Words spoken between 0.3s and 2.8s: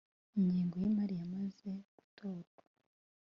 ingengo y imari yamaze gutorwa